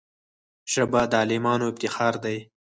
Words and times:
ژبه 0.73 1.01
د 1.11 1.13
عالمانو 1.21 1.69
افتخار 1.71 2.13
دی 2.23 2.37